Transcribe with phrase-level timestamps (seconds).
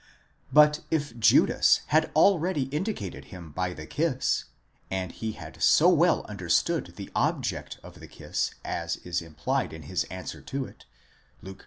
[0.49, 4.45] 3 But if Judas had already indicated him by the kiss,
[4.89, 9.71] and he had so well under stood the object of the kiss as is implied
[9.73, 10.85] in his answer to it,
[11.43, 11.59] Luke v.